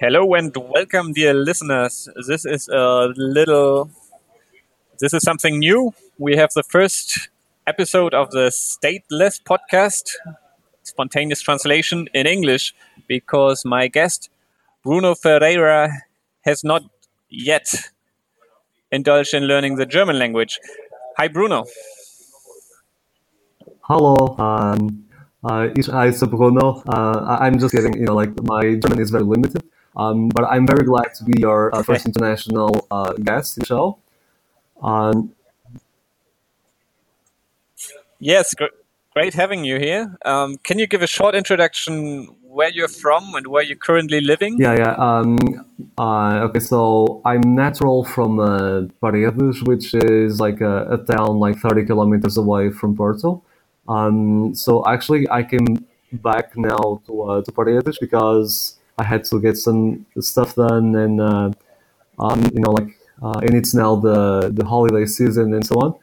[0.00, 2.08] Hello and welcome, dear listeners.
[2.28, 3.90] This is a little,
[5.00, 5.92] this is something new.
[6.18, 7.30] We have the first
[7.66, 10.12] episode of the Stateless podcast,
[10.84, 12.76] spontaneous translation in English,
[13.08, 14.30] because my guest,
[14.84, 15.90] Bruno Ferreira,
[16.42, 16.84] has not
[17.28, 17.90] yet
[18.92, 20.60] indulged in learning the German language.
[21.16, 21.64] Hi, Bruno.
[23.80, 25.06] Hello, um,
[25.42, 26.84] uh, heiße Bruno.
[26.86, 27.94] Uh, I'm just kidding.
[27.94, 29.64] You know, like my German is very limited.
[29.98, 33.66] Um, but I'm very glad to be your uh, first international uh, guest in the
[33.66, 33.98] show.
[34.80, 35.32] Um,
[38.20, 38.76] yes, gr-
[39.12, 40.16] great having you here.
[40.24, 44.56] Um, can you give a short introduction where you're from and where you're currently living?
[44.58, 44.92] Yeah, yeah.
[44.92, 45.36] Um,
[45.98, 51.58] uh, okay, so I'm natural from uh, Paredes, which is like a, a, town like
[51.58, 53.42] 30 kilometers away from Porto.
[53.88, 59.40] Um, so actually, I came back now to, uh, to Paredes because I had to
[59.40, 61.50] get some stuff done, and uh,
[62.18, 65.94] um, you know, like, uh, and it's now the the holiday season and so on.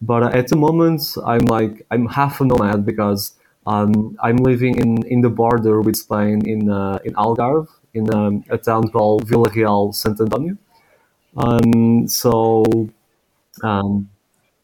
[0.00, 3.34] But uh, at the moment, I'm like I'm half a nomad because
[3.66, 8.44] um, I'm living in, in the border with Spain in uh, in Algarve, in um,
[8.50, 10.56] a town called Vila Real Sant Antonio.
[11.36, 12.64] Um, so
[13.62, 14.10] um,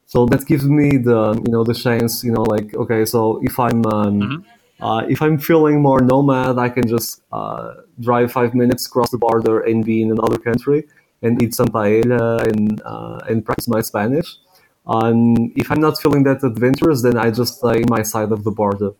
[0.06, 3.58] so that gives me the you know the chance you know like okay so if
[3.58, 8.54] I'm um, mm-hmm uh, if I'm feeling more nomad, I can just uh, drive five
[8.54, 10.86] minutes across the border and be in another country
[11.22, 14.36] and eat some paella and uh, and practice my Spanish.
[14.86, 18.44] Um, if I'm not feeling that adventurous, then I just stay in my side of
[18.44, 18.92] the border.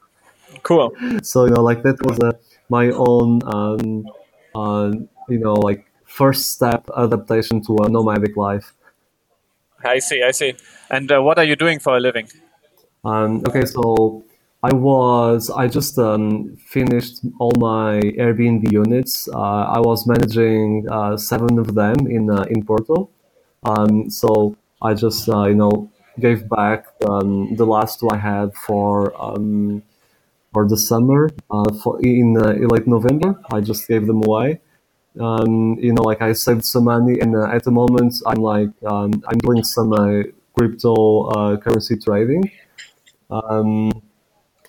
[0.62, 0.93] Cool.
[1.23, 2.33] So you know, like that was uh,
[2.69, 4.06] my own, um,
[4.55, 4.93] uh,
[5.29, 8.75] you know, like first step adaptation to a nomadic life.
[9.84, 10.23] I see.
[10.23, 10.56] I see.
[10.91, 12.29] And uh, what are you doing for a living?
[13.05, 14.25] Um, okay, so
[14.62, 19.28] I was I just um, finished all my Airbnb units.
[19.28, 19.39] Uh,
[19.77, 23.09] I was managing uh, seven of them in uh, in Porto.
[23.62, 28.53] Um, so I just uh, you know gave back um, the last two I had
[28.55, 29.83] for um,
[30.53, 33.41] for the summer uh, for in, uh, in late November.
[33.53, 34.60] I just gave them away.
[35.21, 39.12] Um, you know, like I saved some money, and at the moment I'm like um,
[39.28, 39.93] I'm doing some
[40.56, 42.50] crypto currency trading.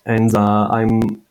[0.06, 1.22] And uh, I'm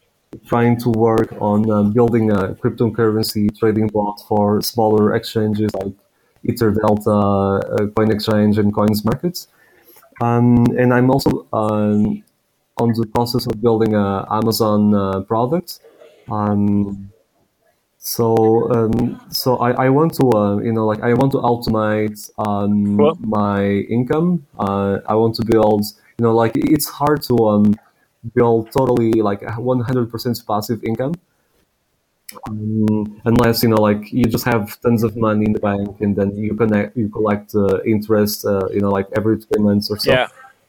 [0.45, 5.93] trying to work on uh, building a cryptocurrency trading bot for smaller exchanges like
[6.47, 9.47] EtherDelta, uh, CoinExchange, and Coins Markets.
[10.21, 12.23] Um, and I'm also um,
[12.77, 15.79] on the process of building a Amazon uh, product.
[16.29, 17.11] Um,
[17.97, 22.29] so um, so I, I want to uh, you know like I want to automate
[22.37, 24.45] um, my income.
[24.57, 25.85] Uh, I want to build
[26.17, 27.75] you know like it's hard to um,
[28.33, 31.13] build totally like 100% passive income.
[32.47, 36.15] Um, unless you know like you just have tons of money in the bank and
[36.15, 39.97] then you connect you collect uh, interest uh, you know like every three months or
[39.97, 40.11] so.
[40.11, 40.27] Yeah.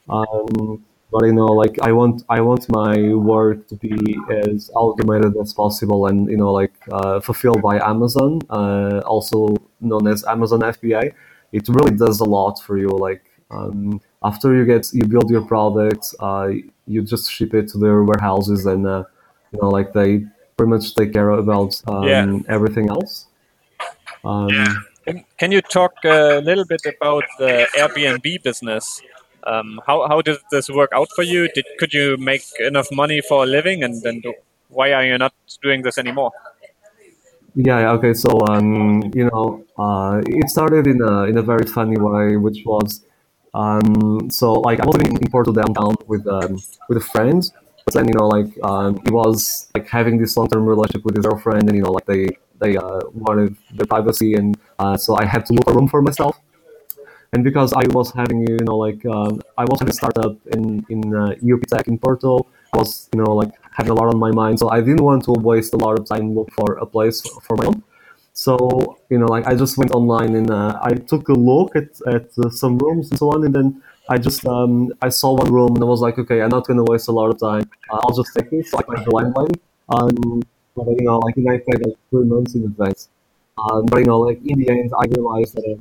[0.09, 5.35] um, but you know like i want i want my work to be as automated
[5.37, 10.61] as possible and you know like uh, fulfilled by amazon uh, also known as amazon
[10.61, 11.13] fba
[11.51, 15.45] it really does a lot for you like um, after you get you build your
[15.45, 16.49] product uh,
[16.91, 19.03] you just ship it to their warehouses and uh,
[19.51, 20.25] you know like they
[20.57, 22.39] pretty much take care about um, yeah.
[22.47, 23.27] everything else
[24.23, 24.73] um, yeah.
[25.05, 29.01] Can, can you talk a little bit about the airbnb business
[29.47, 33.21] um, how, how did this work out for you did could you make enough money
[33.21, 34.21] for a living and then
[34.69, 36.31] why are you not doing this anymore
[37.55, 38.13] yeah, okay.
[38.13, 42.63] So, um, you know, uh, it started in a in a very funny way, which
[42.65, 43.03] was
[43.53, 47.43] um, so like I was living in Porto downtown with um, with a friend,
[47.85, 51.15] but then you know like um, he was like having this long term relationship with
[51.15, 52.27] his girlfriend, and you know like they
[52.59, 56.01] they uh, wanted their privacy, and uh, so I had to look a room for
[56.01, 56.39] myself.
[57.33, 60.85] And because I was having you know like um, I was having a startup in
[60.89, 61.35] in uh,
[61.69, 64.69] Tech in Porto, I was you know like having a lot on my mind, so
[64.69, 67.65] I didn't want to waste a lot of time look for a place for my
[67.67, 67.83] own.
[68.33, 71.89] So you know, like I just went online and uh, I took a look at
[72.07, 75.51] at uh, some rooms and so on, and then I just um, I saw one
[75.51, 77.69] room and I was like, okay, I'm not gonna waste a lot of time.
[77.89, 79.59] Uh, I'll just take this, like my landline.
[79.89, 80.41] Um,
[80.75, 83.09] but you know, like I paid like three months in advance.
[83.57, 85.79] Um, but you know, like in the end, I realized that,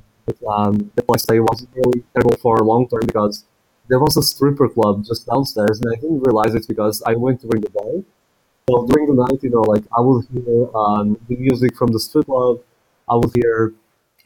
[0.48, 3.44] um, the place stay was really terrible for a long term because
[3.88, 7.40] there was a stripper club just downstairs, and I didn't realize it because I went
[7.42, 8.04] to during the day
[8.70, 12.00] so during the night, you know, like I would hear um, the music from the
[12.00, 12.60] strip club.
[13.08, 13.74] I would hear,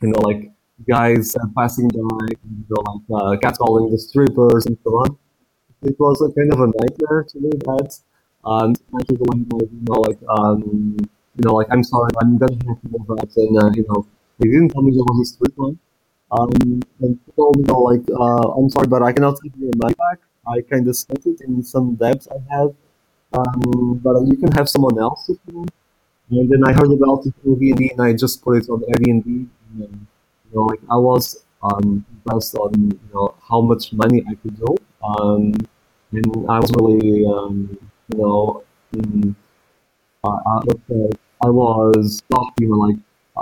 [0.02, 0.50] you know, like
[0.88, 5.16] guys passing by, you know, like uh, catcalling the strippers and so on.
[5.82, 7.98] It was a kind of a nightmare to live at.
[8.44, 9.26] And to the
[9.72, 10.96] you know, like um,
[11.36, 13.36] you know, like, I'm sorry, I'm gonna have to move out.
[13.36, 14.06] And, uh, you know,
[14.38, 15.78] they didn't tell me there was a street line.
[16.32, 16.50] Um,
[17.00, 20.20] and me, you know, like, uh, I'm sorry, but I cannot you your money back.
[20.46, 22.74] I kind of spent it in some debts I have.
[23.34, 25.72] Um, but you can have someone else if you want.
[26.30, 29.26] And then I heard about Airbnb, and I just put it on Airbnb.
[29.26, 29.48] And,
[29.80, 34.56] you know, like I was um, impressed on you know how much money I could
[34.58, 35.54] do, um,
[36.12, 37.76] and I was really um,
[38.12, 38.62] you know
[38.94, 39.34] mm,
[40.24, 40.60] I, I,
[41.46, 42.96] I was shocked, you know, like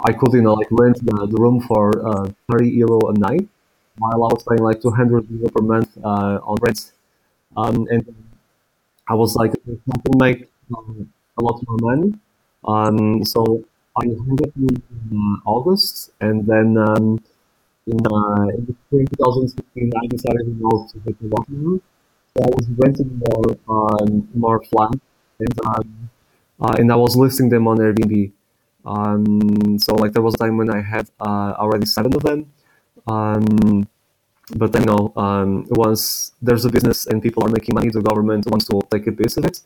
[0.05, 3.49] I could you know like rent the, the room for uh, thirty euro a night,
[3.99, 6.93] while I was paying like two hundred euro per month uh, on rent,
[7.57, 8.05] um, and
[9.09, 12.15] I was like I make um, a lot more money.
[12.65, 13.65] Um, so
[13.97, 14.83] I had it in
[15.13, 17.19] uh, August, and then um,
[17.87, 21.81] in, uh, in the spring 2016, I decided you know, to a.
[22.37, 24.99] So I was renting more um, more flats,
[25.41, 26.11] and um,
[26.61, 28.33] uh, and I was listing them on Airbnb.
[28.85, 32.53] Um, so like there was a time when I had uh, already seven of them.
[33.07, 33.89] Um,
[34.57, 38.03] but then, you know, um, once there's a business and people are making money, the
[38.03, 39.61] government wants to take a piece of it.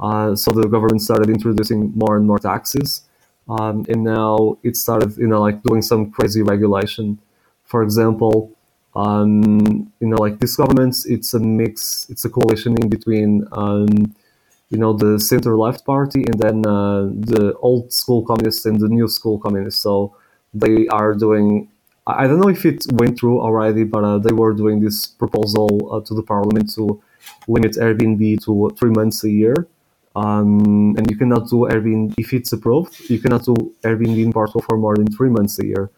[0.00, 3.02] Uh, so the government started introducing more and more taxes,
[3.48, 7.18] um, and now it started, you know, like doing some crazy regulation.
[7.64, 8.52] For example,
[8.94, 14.14] um, you know, like this government, it's a mix, it's a coalition in between, um,
[14.70, 18.88] you know, the center left party and then uh, the old school communists and the
[18.88, 19.80] new school communists.
[19.80, 20.16] So
[20.52, 21.68] they are doing.
[22.08, 25.68] I don't know if it went through already, but uh, they were doing this proposal
[25.92, 27.02] uh, to the parliament to
[27.46, 29.68] limit Airbnb to three months a year.
[30.16, 33.10] Um, and you cannot do Airbnb if it's approved.
[33.10, 35.90] You cannot do Airbnb in Portugal for more than three months a year.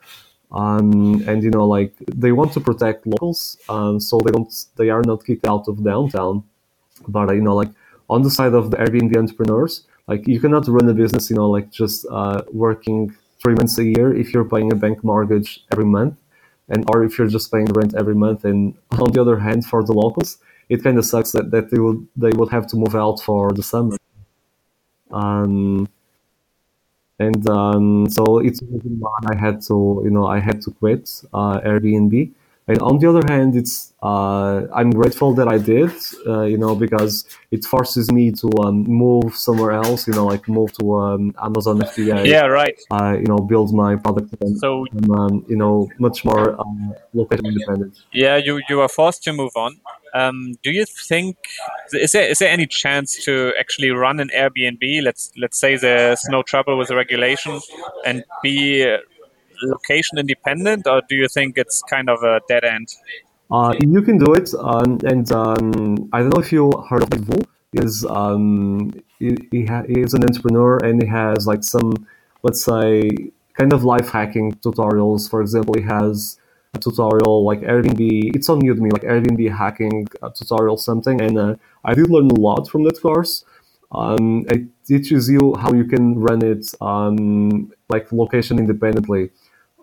[0.52, 4.90] Um, and you know, like they want to protect locals, um, so they don't, they
[4.90, 6.42] are not kicked out of downtown.
[7.06, 7.70] But uh, you know, like
[8.08, 11.48] on the side of the Airbnb entrepreneurs, like you cannot run a business, you know,
[11.48, 15.84] like just uh, working three months a year if you're paying a bank mortgage every
[15.84, 16.16] month,
[16.68, 18.44] and or if you're just paying rent every month.
[18.44, 20.38] And on the other hand, for the locals,
[20.68, 23.52] it kind of sucks that, that they would they would have to move out for
[23.52, 23.96] the summer.
[25.10, 25.88] Um,
[27.18, 28.60] and um, so it's
[29.30, 32.32] I had to, you know, I had to quit uh, Airbnb.
[32.68, 35.90] And on the other hand, it's uh, I'm grateful that I did,
[36.26, 40.48] uh, you know, because it forces me to um, move somewhere else, you know, like
[40.48, 42.26] move to um, Amazon FBA.
[42.26, 42.80] Yeah, right.
[42.90, 47.46] Uh, you know, build my product and, So um, you know, much more um, location
[47.46, 47.98] independent.
[48.12, 49.80] yeah, you you are forced to move on.
[50.14, 51.36] Um, do you think
[51.92, 55.02] is there is there any chance to actually run an Airbnb?
[55.02, 57.60] Let's let's say there's no trouble with the regulation
[58.04, 58.98] and be uh,
[59.62, 62.88] location independent, or do you think it's kind of a dead end?
[63.50, 67.20] Uh, you can do it, um, and um, I don't know if you heard of
[67.20, 67.40] Vu.
[67.72, 68.90] Is um,
[69.20, 71.92] he, he, ha- he is an entrepreneur and he has like some,
[72.42, 73.08] let's say,
[73.54, 75.30] kind of life hacking tutorials.
[75.30, 76.40] For example, he has
[76.74, 78.34] a tutorial like Airbnb.
[78.34, 81.54] It's on Udemy, like Airbnb hacking uh, tutorial something, and uh,
[81.84, 83.44] I did learn a lot from that course.
[83.92, 89.30] Um, it teaches you how you can run it um, like location independently.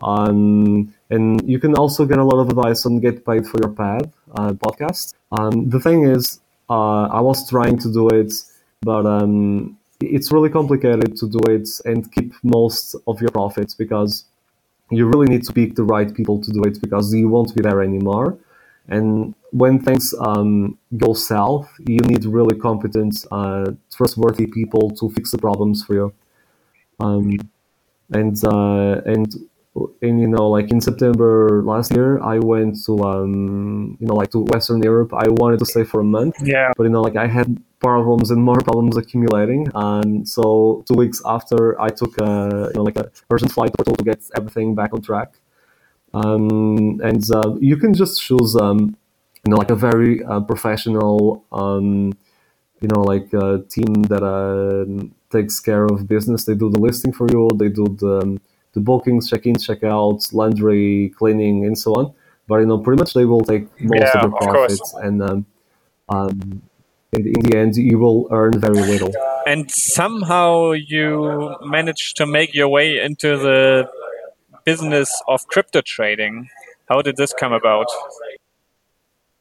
[0.01, 3.71] Um, and you can also get a lot of advice on Get Paid for Your
[3.71, 5.15] Pad uh, podcast.
[5.31, 6.39] Um, the thing is,
[6.69, 8.33] uh, I was trying to do it,
[8.81, 14.25] but um, it's really complicated to do it and keep most of your profits because
[14.91, 17.61] you really need to pick the right people to do it because you won't be
[17.61, 18.37] there anymore.
[18.89, 25.31] And when things um, go south, you need really competent, uh, trustworthy people to fix
[25.31, 26.13] the problems for you.
[26.99, 27.37] Um,
[28.11, 29.27] and uh, and
[30.01, 34.31] and you know, like in September last year, I went to um, you know like
[34.35, 35.11] to Western Europe.
[35.13, 36.69] I wanted to stay for a month, Yeah.
[36.77, 37.47] but you know, like I had
[37.87, 39.61] problems and more problems accumulating.
[39.75, 42.31] And so two weeks after, I took a
[42.69, 45.29] you know like a urgent flight to to get everything back on track.
[46.13, 48.79] Um, and uh, you can just choose um,
[49.43, 51.89] you know like a very uh, professional um,
[52.81, 54.85] you know like a team that uh,
[55.35, 56.45] takes care of business.
[56.45, 57.49] They do the listing for you.
[57.61, 58.31] They do the um,
[58.73, 62.13] the bookings, check-ins, check-outs, laundry, cleaning, and so on.
[62.47, 65.21] But you know, pretty much they will take most Yeah, of the of profits, and
[65.21, 65.45] um,
[66.09, 66.61] um,
[67.13, 69.13] in, in the end, you will earn very little.
[69.45, 73.89] And somehow you managed to make your way into the
[74.65, 76.49] business of crypto trading.
[76.89, 77.87] How did this come about?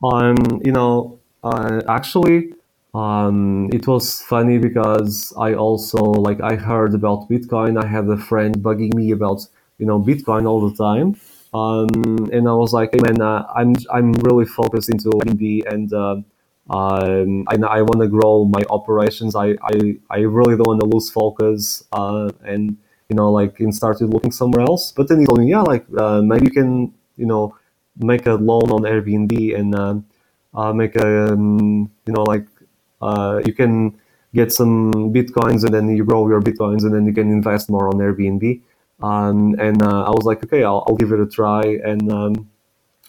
[0.03, 2.55] Um, you know, uh, actually,
[2.97, 7.83] um, it was funny because I also like I heard about Bitcoin.
[7.83, 9.41] I had a friend bugging me about
[9.79, 11.09] you know Bitcoin all the time,
[11.55, 11.89] um,
[12.33, 16.17] and I was like, hey man, uh, I'm I'm really focused into Airbnb and uh,
[16.69, 19.37] Um, I, I want to grow my operations.
[19.37, 19.75] I, I,
[20.11, 21.85] I really don't want to lose focus.
[21.93, 22.77] Uh, and
[23.09, 24.91] you know, like, and started looking somewhere else.
[24.91, 27.55] But then he told me, yeah, like uh, maybe you can, you know,
[27.99, 29.97] make a loan on Airbnb and uh,
[30.55, 32.47] uh, make a, um, you know, like
[33.01, 33.99] uh, you can
[34.35, 37.89] get some bitcoins and then you grow your bitcoins and then you can invest more
[37.89, 38.61] on Airbnb.
[39.03, 41.63] Um, and uh, I was like, okay, I'll, I'll, give it a try.
[41.63, 42.51] And um,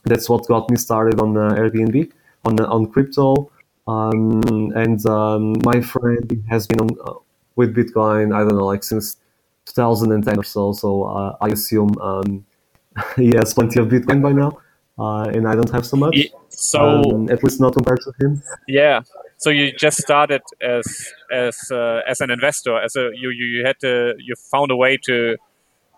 [0.04, 2.12] that's what got me started on uh, Airbnb,
[2.46, 3.52] on, on crypto.
[3.88, 7.14] Um, and um, my friend has been on, uh,
[7.56, 9.18] with Bitcoin, I don't know, like since
[9.66, 10.74] 2010 or so.
[10.74, 12.46] So uh, I assume um,
[13.16, 14.60] he has plenty of Bitcoin by now.
[15.00, 16.18] Uh, and I don't have so much.
[16.50, 18.42] So um, at least not compared to him.
[18.68, 19.04] Yeah.
[19.38, 20.86] So you just started as
[21.32, 24.98] as uh, as an investor, as a you you had to you found a way
[25.06, 25.38] to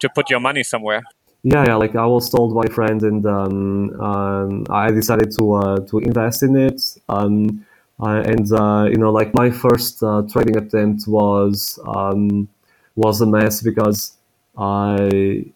[0.01, 1.03] to put your money somewhere.
[1.43, 1.75] Yeah, yeah.
[1.75, 6.00] Like I was told by a friend, and um, um, I decided to uh, to
[6.00, 6.81] invest in it.
[7.08, 7.65] Um,
[8.01, 12.50] uh, and uh, you know, like my first uh, trading attempt was um,
[12.96, 14.17] was a mess because
[14.58, 15.10] I,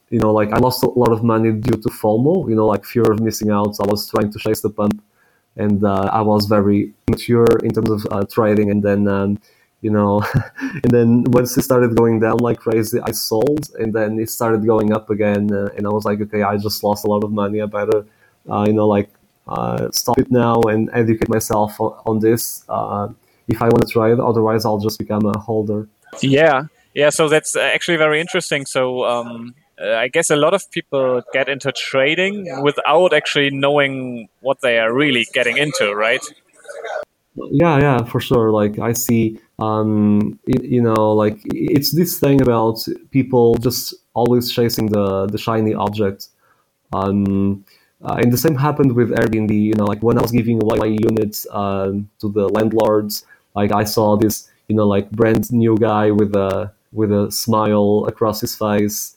[0.09, 2.49] you know, like I lost a lot of money due to FOMO.
[2.49, 3.75] You know, like fear of missing out.
[3.81, 5.03] I was trying to chase the pump,
[5.57, 8.71] and uh, I was very mature in terms of uh, trading.
[8.71, 9.39] And then, um,
[9.81, 10.23] you know,
[10.59, 14.65] and then once it started going down like crazy, I sold, and then it started
[14.65, 17.31] going up again, uh, and I was like, okay, I just lost a lot of
[17.31, 17.61] money.
[17.61, 18.05] I better,
[18.65, 19.09] you know, like
[19.47, 23.09] uh, stop it now and educate myself on, on this uh,
[23.47, 24.19] if I want to try it.
[24.19, 25.87] Otherwise, I'll just become a holder.
[26.21, 27.09] Yeah, yeah.
[27.09, 28.65] So that's actually very interesting.
[28.65, 34.29] So um, uh, I guess a lot of people get into trading without actually knowing
[34.41, 36.23] what they are really getting into, right?
[37.35, 38.51] Yeah, yeah, for sure.
[38.51, 44.51] Like I see, um, it, you know, like it's this thing about people just always
[44.51, 46.29] chasing the the shiny object.
[46.93, 47.65] Um,
[48.03, 49.51] uh, and the same happened with Airbnb.
[49.51, 53.25] You know, like when I was giving away my units um, to the landlords,
[53.55, 58.05] like I saw this, you know, like brand new guy with a with a smile
[58.07, 59.15] across his face,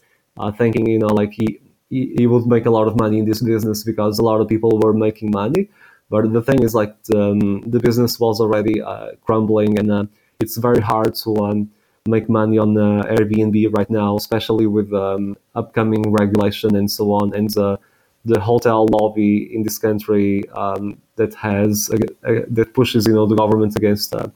[0.59, 3.43] thinking, you know, like he, he he would make a lot of money in this
[3.43, 5.69] business because a lot of people were making money.
[6.11, 10.05] But the thing is, like um, the business was already uh, crumbling, and uh,
[10.41, 11.71] it's very hard to um,
[12.07, 17.35] make money on uh, Airbnb right now, especially with um, upcoming regulation and so on.
[17.35, 17.77] And uh,
[18.25, 21.97] the hotel lobby in this country um, that has uh,
[22.29, 24.29] uh, that pushes you know the government against uh,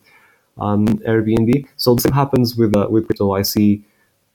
[0.59, 1.67] um, Airbnb.
[1.77, 3.33] So the same happens with uh, with crypto.
[3.33, 3.85] I see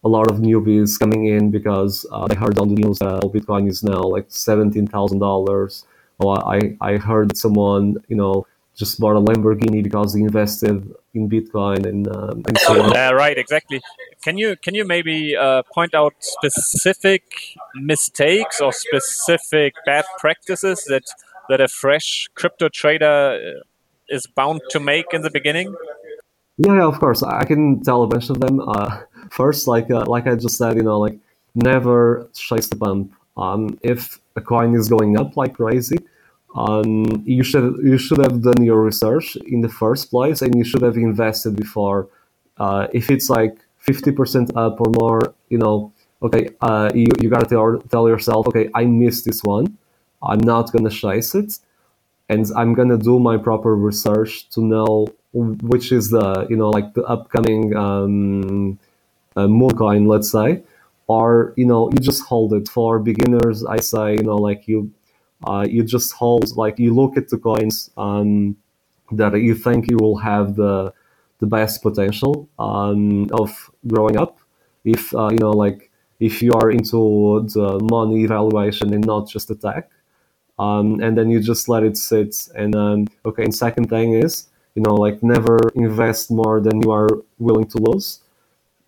[0.05, 3.67] a lot of newbies coming in because uh, they heard on the news that Bitcoin
[3.67, 5.85] is now like seventeen thousand dollars.
[6.19, 8.45] Or I I heard someone you know
[8.75, 12.95] just bought a Lamborghini because he invested in Bitcoin and, um, and so on.
[12.95, 13.81] Uh, right, exactly.
[14.21, 17.23] Can you can you maybe uh, point out specific
[17.73, 21.03] mistakes or specific bad practices that
[21.49, 23.63] that a fresh crypto trader uh,
[24.09, 25.73] is bound to make in the beginning?
[26.57, 27.23] Yeah, yeah of course.
[27.23, 28.59] I can tell a bunch of them.
[28.59, 31.17] Uh, first, like uh, like I just said, you know, like
[31.55, 33.13] never chase the pump.
[33.37, 35.97] Um, if a coin is going up like crazy,
[36.55, 40.63] um, you should you should have done your research in the first place, and you
[40.63, 42.07] should have invested before.
[42.57, 45.91] Uh, if it's like fifty percent up or more, you know,
[46.23, 49.77] okay, uh, you you gotta tell tell yourself, okay, I missed this one.
[50.23, 51.59] I'm not gonna chase it,
[52.29, 56.93] and I'm gonna do my proper research to know which is the you know like
[56.95, 58.79] the upcoming um,
[59.35, 60.63] uh, moon coin, let's say,
[61.07, 63.65] or you know you just hold it for beginners.
[63.65, 64.91] I say you know like you
[65.45, 68.57] uh, you just hold like you look at the coins um,
[69.11, 70.93] that you think you will have the
[71.39, 74.39] the best potential um, of growing up.
[74.85, 79.49] If uh, you know, like if you are into the money evaluation and not just
[79.49, 79.89] the tech,
[80.59, 82.49] um, and then you just let it sit.
[82.55, 86.91] And um, okay, and second thing is you know like never invest more than you
[86.91, 88.21] are willing to lose,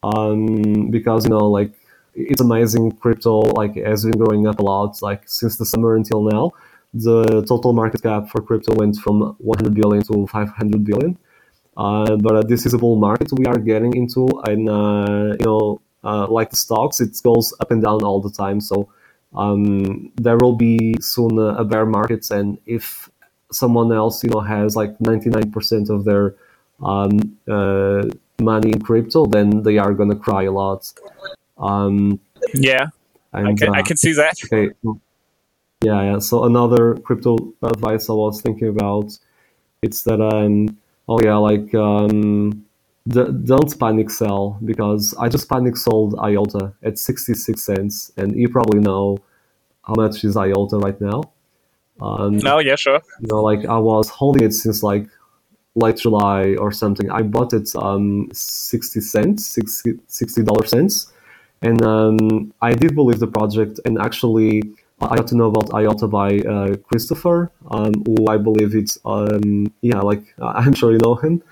[0.04, 1.72] um, because you know like
[2.16, 6.22] it's amazing crypto like has been growing up a lot like since the summer until
[6.24, 6.52] now.
[6.94, 11.18] The total market cap for crypto went from 100 billion to 500 billion.
[11.76, 15.46] Uh, but uh, this is a bull market we are getting into and uh, you
[15.46, 18.60] know uh, like the stocks it goes up and down all the time.
[18.62, 18.90] So
[19.36, 23.10] um, there will be soon a, a bear market and if
[23.52, 26.36] someone else you know has like 99% of their
[26.84, 28.04] um, uh,
[28.42, 30.92] money in crypto then they are gonna cry a lot
[31.58, 32.20] um,
[32.54, 32.88] yeah,
[33.34, 34.36] and, I can uh, I can see that.
[34.46, 34.72] Okay.
[35.82, 36.20] Yeah, yeah.
[36.20, 39.18] So another crypto advice I was thinking about,
[39.82, 40.78] it's that um,
[41.08, 42.66] oh yeah, like um,
[43.08, 48.36] d- don't panic sell because I just panic sold IOTA at sixty six cents, and
[48.36, 49.20] you probably know
[49.84, 51.24] how much is IOTA right now.
[52.02, 53.02] Um, No, yeah, sure.
[53.22, 55.08] you know, like I was holding it since like
[55.76, 57.10] late July or something.
[57.12, 59.58] I bought it um, 60 cents,
[60.08, 61.12] 60 dollar cents,
[61.62, 63.80] and um, I did believe the project.
[63.86, 64.64] And actually,
[65.02, 69.72] I got to know about IOTA by uh, Christopher, um, who I believe it's um,
[69.82, 71.44] yeah, like I'm sure you know him.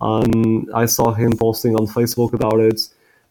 [0.00, 2.80] Um, I saw him posting on Facebook about it,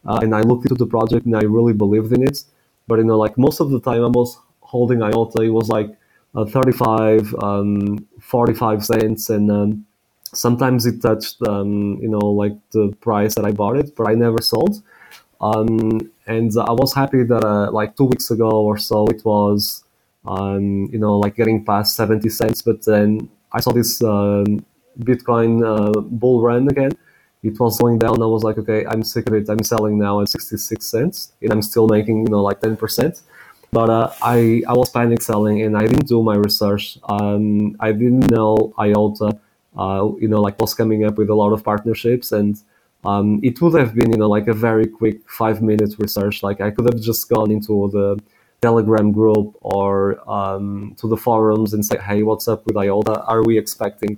[0.05, 2.43] uh, and I looked into the project and I really believed in it.
[2.87, 5.95] But you know, like most of the time I was holding IOTA, it was like
[6.35, 9.85] uh, 35, um, 45 cents, and um,
[10.33, 14.13] sometimes it touched, um, you know, like the price that I bought it, but I
[14.15, 14.81] never sold.
[15.41, 19.83] Um, and I was happy that uh, like two weeks ago or so it was,
[20.25, 22.61] um, you know, like getting past 70 cents.
[22.61, 24.65] But then I saw this um,
[24.99, 26.91] Bitcoin uh, bull run again.
[27.41, 28.21] It was going down.
[28.21, 29.49] I was like, okay, I'm sick of it.
[29.49, 33.21] I'm selling now at 66 cents, and I'm still making, you know, like 10%.
[33.71, 36.97] But uh, I I was panic selling, and I didn't do my research.
[37.07, 39.39] Um, I didn't know IOTA,
[39.77, 42.59] uh, you know, like was coming up with a lot of partnerships, and
[43.05, 46.41] um, it would have been, you know, like a very quick five minute research.
[46.43, 48.19] Like I could have just gone into the
[48.61, 53.21] Telegram group or um, to the forums and say, hey, what's up with IOTA?
[53.23, 54.17] Are we expecting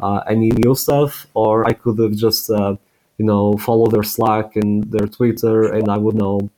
[0.00, 1.26] uh, any new stuff?
[1.34, 2.76] Or I could have just, uh,
[3.18, 6.48] you know, follow their Slack and their Twitter, and I would know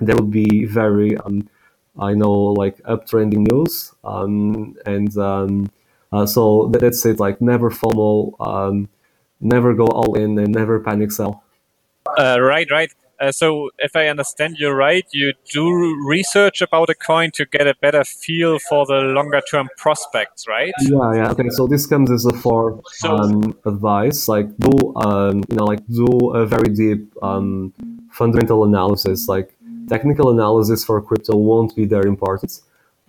[0.00, 1.48] there would be very, um,
[1.98, 3.92] I know, like uptrending news.
[4.02, 5.70] Um, and um,
[6.12, 7.20] uh, so that's it.
[7.20, 8.88] Like never FOMO um,
[9.40, 11.44] never go all in and never panic sell.
[12.18, 12.92] Uh, right, right.
[13.20, 15.70] Uh, so, if I understand you right, you do
[16.04, 20.72] research about a coin to get a better feel for the longer term prospects, right?
[20.80, 21.30] Yeah, yeah.
[21.30, 24.26] Okay, so this comes as a for So- um, advice.
[24.28, 27.72] Like do um, you know, like do a very deep um,
[28.10, 29.28] fundamental analysis.
[29.28, 29.53] Like
[29.88, 32.60] technical analysis for crypto won't be that important.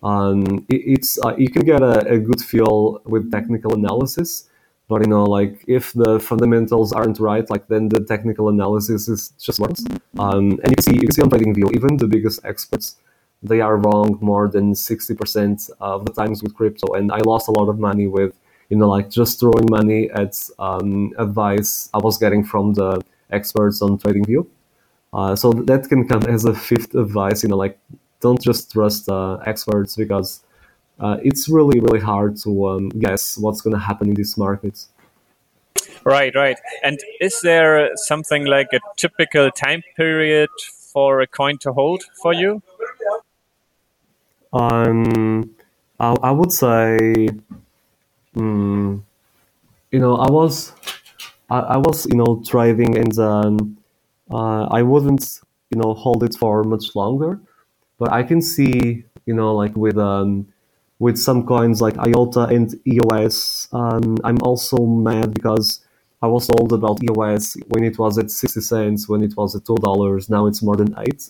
[0.04, 4.50] Um, it, it's uh, you can get a, a good feel with technical analysis,
[4.88, 9.30] but you know, like if the fundamentals aren't right, like then the technical analysis is
[9.40, 9.84] just worse.
[10.20, 12.98] Um, and you see, you see on TradingView, even the biggest experts,
[13.42, 16.94] they are wrong more than sixty percent of the times with crypto.
[16.94, 18.34] And I lost a lot of money with,
[18.70, 23.82] you know, like just throwing money at um, advice I was getting from the experts
[23.82, 24.46] on TradingView.
[25.16, 27.80] Uh, so that can come as a fifth advice, you know, like
[28.20, 30.44] don't just trust uh, experts because
[31.00, 34.90] uh, it's really, really hard to um, guess what's going to happen in these markets.
[36.04, 36.58] Right, right.
[36.84, 40.50] And is there something like a typical time period
[40.94, 42.62] for a coin to hold for you?
[44.52, 45.56] Um,
[45.98, 47.30] I, I would say,
[48.36, 49.02] mm,
[49.92, 50.74] you know, I was,
[51.50, 53.78] I, I was, you know, trading and um,
[54.32, 55.40] uh, I wouldn't,
[55.72, 57.40] you know, hold it for much longer.
[57.98, 60.48] But I can see, you know, like with um,
[61.00, 65.82] with some coins like IOTA and EOS, um, I'm also mad because
[66.22, 69.66] I was told about EOS when it was at 60 cents, when it was at
[69.66, 70.30] two dollars.
[70.30, 71.30] Now it's more than eight.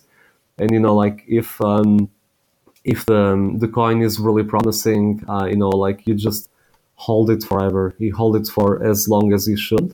[0.58, 2.10] And you know, like if um,
[2.84, 6.50] if the um, the coin is really promising, uh, you know, like you just
[6.96, 7.96] hold it forever.
[8.00, 9.94] You hold it for as long as you should.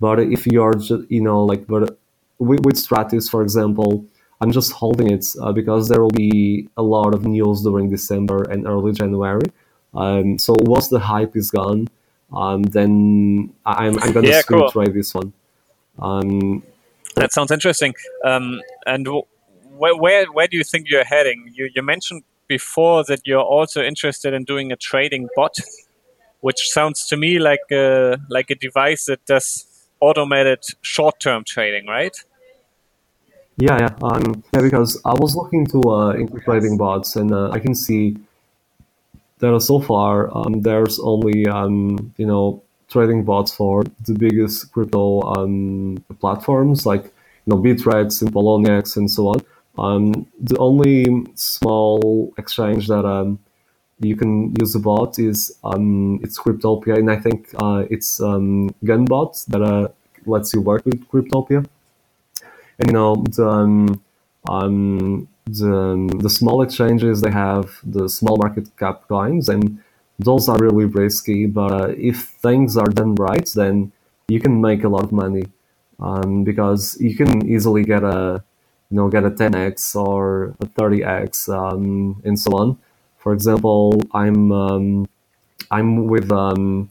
[0.00, 0.74] But if you're
[1.08, 1.99] you know, like, but
[2.40, 4.04] with, with Stratis, for example,
[4.40, 8.42] I'm just holding it uh, because there will be a lot of news during December
[8.50, 9.48] and early January.
[9.94, 11.88] Um, so once the hype is gone,
[12.32, 14.70] um, then I'm, I'm gonna Yeah, cool.
[14.70, 15.32] trade this one.
[15.98, 16.62] Um,
[17.16, 17.92] That sounds interesting.
[18.24, 19.28] Um, and wh-
[19.78, 21.52] where, where where do you think you're heading?
[21.52, 25.56] You you mentioned before that you're also interested in doing a trading bot,
[26.40, 29.66] which sounds to me like a like a device that does
[30.00, 32.16] automated short-term trading, right?
[33.60, 34.62] Yeah, yeah, um, yeah.
[34.62, 38.16] Because I was looking to uh, into trading bots, and uh, I can see
[39.38, 45.22] that so far um, there's only um, you know trading bots for the biggest crypto
[45.34, 49.40] um, platforms like you know Bittrex and Poloniex and so on.
[49.78, 53.38] Um, the only small exchange that um,
[54.00, 58.74] you can use a bot is um, it's Cryptopia, and I think uh, it's um,
[58.84, 59.88] Gunbot that uh,
[60.24, 61.66] lets you work with Cryptopia
[62.86, 64.02] you know the um,
[64.48, 69.78] um, the, um, the small exchanges they have the small market cap coins and
[70.18, 73.92] those are really risky but uh, if things are done right then
[74.28, 75.44] you can make a lot of money
[75.98, 78.42] um, because you can easily get a
[78.90, 82.78] you know get a 10x or a 30x um, and so on.
[83.18, 85.08] For example i'm um,
[85.70, 86.90] i'm with um,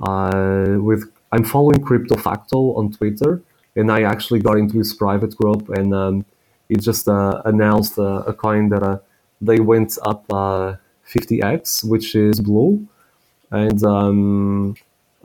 [0.00, 3.42] uh, with i'm following crypto facto on twitter
[3.76, 6.24] and I actually got into his private group, and um,
[6.68, 8.98] he just uh, announced uh, a coin that uh,
[9.40, 10.76] they went up uh,
[11.08, 12.86] 50x, which is blue,
[13.50, 14.76] and um,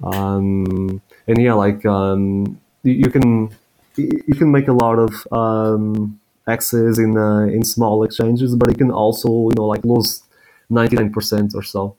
[0.04, 3.50] um, and yeah, like um, you, you can
[3.96, 8.76] you can make a lot of um, X's in uh, in small exchanges, but you
[8.76, 10.24] can also you know like lose
[10.70, 11.96] ninety nine percent or so.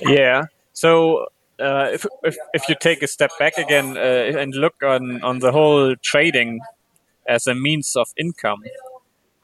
[0.00, 0.44] Yeah.
[0.72, 1.26] So
[1.58, 5.38] uh, if, if if you take a step back again uh, and look on on
[5.38, 6.60] the whole trading
[7.28, 8.62] as a means of income,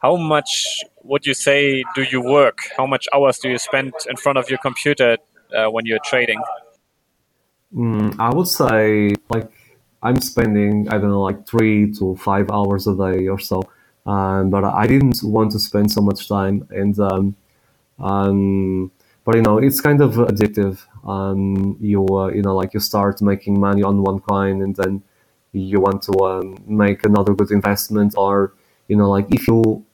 [0.02, 2.58] how much would you say do you work?
[2.76, 5.16] How much hours do you spend in front of your computer
[5.56, 6.40] uh, when you're trading?
[7.74, 9.50] Mm, I would say like
[10.02, 13.62] I'm spending I don't know like three to five hours a day or so,
[14.04, 17.36] um, but I didn't want to spend so much time and um,
[17.98, 18.90] um,
[19.24, 20.86] but you know it's kind of addictive.
[21.06, 25.02] Um, you uh, you know like you start making money on one coin and then
[25.52, 28.54] you want to um, make another good investment or
[28.88, 29.84] you know like if you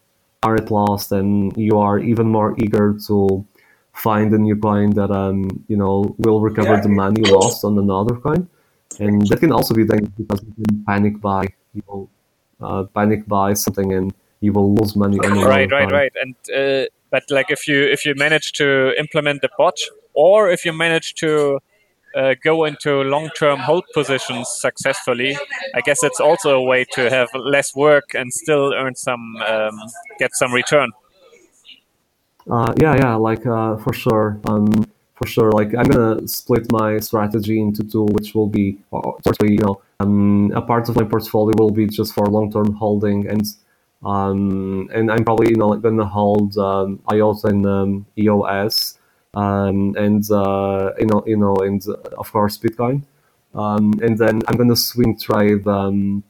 [0.43, 3.45] are at loss then you are even more eager to
[3.93, 8.15] find a new coin that um, you know will recover the money lost on another
[8.15, 8.49] coin
[9.01, 12.09] and that can also be dangerous because you can panic buy you will
[12.61, 15.93] uh, panic buy something and you will lose money on right right coin.
[15.93, 19.77] right and uh, but like if you if you manage to implement the bot
[20.15, 21.59] or if you manage to
[22.17, 25.37] uh, go into long-term hold positions successfully
[25.75, 29.79] i guess it's also a way to have less work and still earn some um,
[30.19, 30.91] get some return
[32.51, 34.69] Uh, yeah, yeah, like uh, for sure, um,
[35.17, 35.53] for sure.
[35.53, 40.51] Like I'm gonna split my strategy into two, which will be, or, you know, um,
[40.55, 43.43] a part of my portfolio will be just for long-term holding, and
[44.05, 48.99] um, and I'm probably you know like gonna hold um, IOTA and um, EOS,
[49.35, 53.05] um, and uh, you know, you know, and uh, of course Bitcoin,
[53.55, 55.67] um, and then I'm gonna swing trade.
[55.67, 56.25] Um,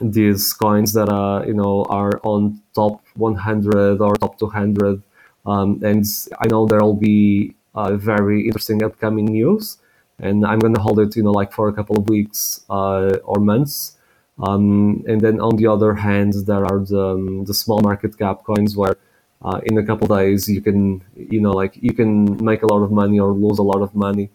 [0.00, 5.02] these coins that uh, you know are on top 100 or top 200
[5.46, 6.04] um, and
[6.38, 9.78] I know there will be uh, very interesting upcoming news,
[10.18, 13.16] and I'm going to hold it, you know, like for a couple of weeks uh,
[13.24, 13.96] or months.
[14.42, 18.44] Um, and then on the other hand, there are the, um, the small market cap
[18.44, 18.96] coins where
[19.42, 22.82] uh, in a couple days you can, you know, like you can make a lot
[22.82, 24.30] of money or lose a lot of money.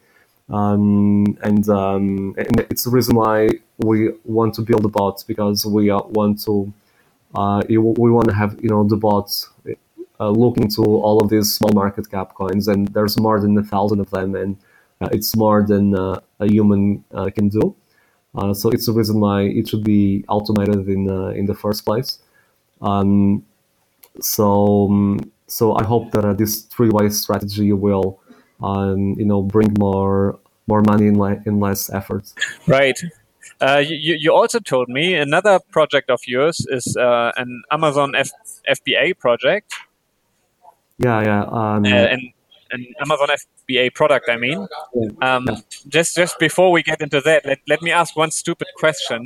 [0.50, 5.66] Um, and, um, and it's the reason why we want to build the bots because
[5.66, 6.72] we uh, want to,
[7.34, 9.50] uh, we want to have, you know, the bots
[10.20, 13.64] uh, look into all of these small market cap coins, and there's more than a
[13.64, 14.58] thousand of them, and
[15.02, 17.76] uh, it's more than uh, a human uh, can do.
[18.38, 21.86] Uh, so it's the reason why it should be automated in uh, in the first
[21.86, 22.20] place.
[22.82, 23.46] Um,
[24.20, 28.20] so um, so I hope that this three-way strategy will,
[28.62, 32.34] um, you know, bring more more money in, le- in less effort.
[32.68, 33.00] right
[33.62, 38.32] uh, you, you also told me another project of yours is uh, an Amazon F-
[38.70, 39.74] FBA project.
[40.98, 41.44] Yeah, yeah.
[41.44, 42.18] Um, uh,
[42.76, 44.60] an, Amazon FBA product, I mean.
[45.22, 45.46] Um,
[45.88, 49.20] Just just before we get into that, let, let me ask one stupid question.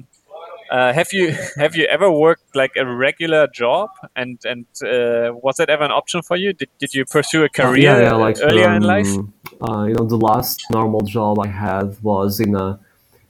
[0.71, 5.55] Uh, have you have you ever worked like a regular job, and and uh, was
[5.57, 6.53] that ever an option for you?
[6.53, 9.13] Did, did you pursue a career yeah, yeah, like, earlier in life?
[9.17, 12.79] um, Uh, you know, the last normal job I had was in a,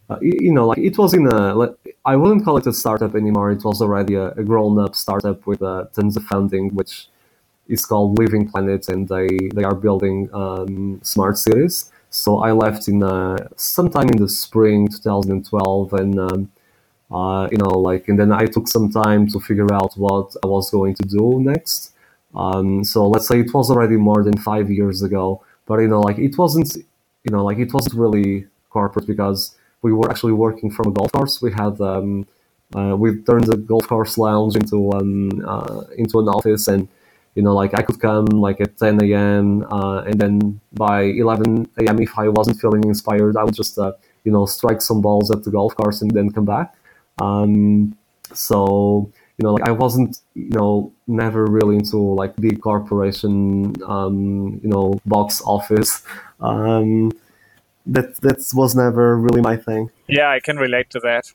[0.10, 1.74] uh, you know, like it was in a, like,
[2.06, 3.48] I wouldn't call it a startup anymore.
[3.58, 7.08] It was already a, a grown-up startup with uh, tons of funding, which
[7.70, 11.92] is called Living PlanIT, and they they are building um, smart cities.
[12.10, 16.52] So I left in uh, sometime in the spring 2012, and um,
[17.12, 20.48] uh, you know, like, and then I took some time to figure out what I
[20.48, 21.94] was going to do next.
[22.36, 26.02] Um, so let's say it was already more than five years ago, but you know,
[26.02, 30.70] like it wasn't, you know, like it wasn't really corporate because we were actually working
[30.70, 31.42] from a golf course.
[31.42, 32.28] We had, um,
[32.76, 36.88] uh, we turned the golf course lounge into um, uh, into an office, and
[37.36, 39.66] you know, like I could come like at 10 a.m.
[39.72, 42.00] Uh, and then by 11 a.m.
[42.00, 45.44] if I wasn't feeling inspired, I would just, uh, you know, strike some balls at
[45.44, 46.76] the golf course and then come back.
[47.20, 47.96] Um,
[48.34, 54.60] so you know, like I wasn't, you know, never really into like big corporation, um,
[54.62, 56.04] you know, box office.
[56.42, 57.12] Um,
[57.86, 59.92] that that was never really my thing.
[60.08, 61.32] Yeah, I can relate to that.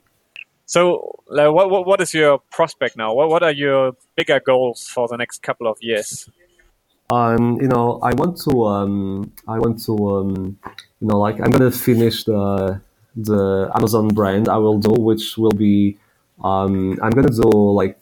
[0.67, 3.13] So, like, what, what what is your prospect now?
[3.15, 6.29] What what are your bigger goals for the next couple of years?
[7.11, 10.59] Um, you know, I want to, um, I want to, um,
[11.01, 12.81] you know, like I'm gonna finish the
[13.15, 14.49] the Amazon brand.
[14.49, 15.99] I will do, which will be,
[16.43, 18.01] um, I'm gonna do like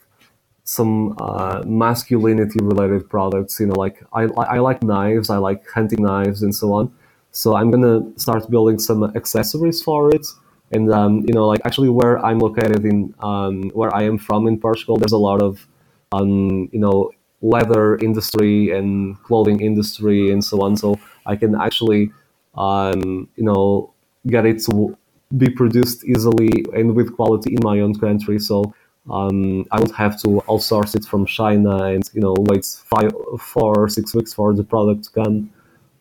[0.64, 3.58] some uh, masculinity related products.
[3.58, 4.22] You know, like I
[4.56, 6.92] I like knives, I like hunting knives, and so on.
[7.32, 10.26] So I'm gonna start building some accessories for it.
[10.72, 14.46] And um, you know, like actually, where I'm located in, um, where I am from
[14.46, 15.66] in Portugal, there's a lot of,
[16.12, 17.10] um, you know,
[17.42, 20.76] leather industry and clothing industry and so on.
[20.76, 22.12] So I can actually,
[22.54, 23.92] um, you know,
[24.26, 24.96] get it to
[25.36, 28.38] be produced easily and with quality in my own country.
[28.38, 28.74] So
[29.10, 33.74] um, I don't have to outsource it from China and you know wait five, four
[33.78, 35.50] or six weeks for the product to come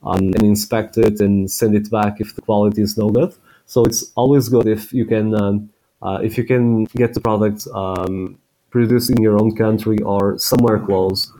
[0.03, 3.33] um, and inspect it and send it back if the quality is no good.
[3.71, 5.69] So it's always good if you can um,
[6.01, 8.37] uh, if you can get the product um,
[8.69, 11.31] produced in your own country or somewhere close.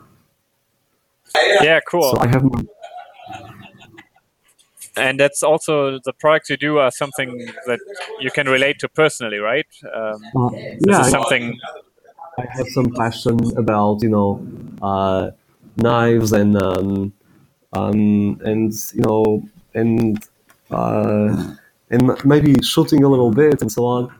[1.60, 2.10] Yeah, cool.
[2.10, 2.42] So I have
[4.96, 7.28] and that's also the products you do are something
[7.66, 7.80] that
[8.18, 9.66] you can relate to personally, right?
[9.94, 11.60] Um, uh, this yeah, is something.
[12.38, 14.46] I have some passion about you know
[14.80, 15.32] uh,
[15.76, 17.12] knives and um,
[17.74, 20.16] um, and you know and
[20.70, 21.56] uh,
[21.92, 24.12] and maybe shooting a little bit and so on.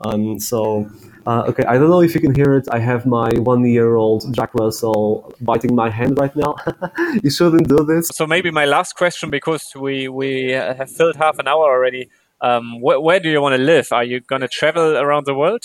[0.00, 0.90] Um, so
[1.26, 2.66] uh, okay, I don't know if you can hear it.
[2.70, 6.56] I have my one-year-old Jack Russell biting my hand right now.
[7.22, 8.08] you shouldn't do this.
[8.08, 12.10] So maybe my last question, because we we have filled half an hour already.
[12.40, 13.92] Um, wh- where do you want to live?
[13.92, 15.64] Are you going to travel around the world?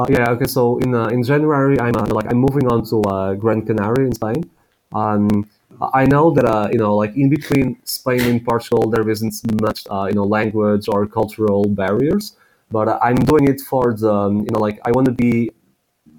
[0.00, 0.30] Uh, yeah.
[0.30, 0.46] Okay.
[0.46, 4.06] So in uh, in January, I'm uh, like I'm moving on to uh, Gran Canaria
[4.06, 4.50] in Spain.
[4.94, 5.46] Um,
[5.92, 9.84] I know that uh, you know, like in between Spain and Portugal, there isn't much
[9.90, 12.36] uh, you know language or cultural barriers.
[12.70, 15.50] But uh, I'm doing it for the um, you know like I want to be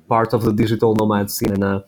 [0.07, 1.51] part of the digital nomad scene.
[1.51, 1.81] And uh,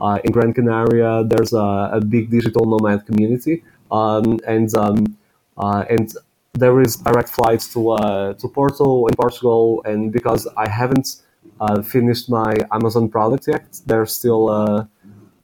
[0.00, 5.16] uh, in Gran Canaria, there's a, a big digital nomad community, um, and um,
[5.56, 6.12] uh, and
[6.52, 9.82] there is direct flights to uh, to Porto in Portugal.
[9.84, 11.22] And because I haven't
[11.60, 14.88] uh, finished my Amazon product yet, there's still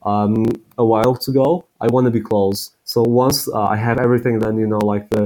[0.03, 0.45] um,
[0.81, 1.47] a while to go.
[1.79, 2.71] I want to be close.
[2.83, 5.23] So once uh, I have everything, then you know, like the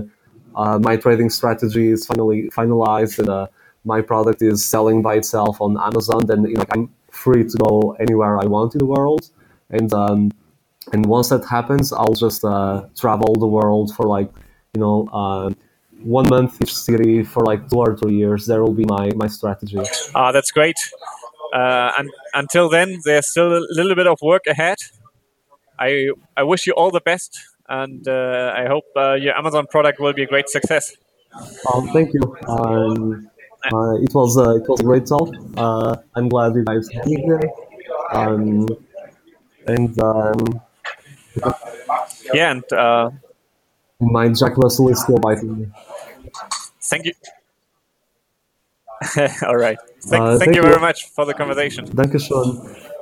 [0.56, 3.48] uh, my trading strategy is finally finalized, and uh,
[3.84, 6.26] my product is selling by itself on Amazon.
[6.26, 9.24] Then you know, I'm free to go anywhere I want in the world.
[9.70, 10.32] And um,
[10.94, 14.30] and once that happens, I'll just uh, travel the world for like
[14.74, 15.50] you know uh,
[16.04, 18.46] one month each city for like two or three years.
[18.46, 19.80] There will be my my strategy.
[20.14, 20.80] Ah, that's great.
[21.54, 24.78] Uh, and until then, there's still a little bit of work ahead.
[25.80, 30.00] I I wish you all the best, and uh, I hope uh, your Amazon product
[30.00, 30.96] will be a great success.
[31.74, 32.22] Um, thank you.
[32.48, 33.30] Um,
[33.74, 35.30] uh, it was uh, it was a great talk.
[35.58, 37.42] Uh, I'm glad you guys had me here.
[38.12, 38.68] Um,
[39.68, 40.62] and um,
[42.34, 43.12] Yeah, and uh,
[44.00, 45.68] my Jack Russell is still biting me.
[46.82, 47.14] thank you.
[49.44, 49.78] all right.
[50.02, 50.68] Thank, Uh, thank, thank you you.
[50.70, 51.86] very much for the conversation.
[51.86, 52.95] Dankeschön.